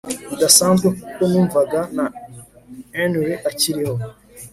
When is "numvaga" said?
1.31-1.79